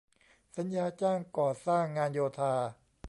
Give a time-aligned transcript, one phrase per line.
[0.55, 2.55] สัญญาจ้างก่อสร้างงานโยธา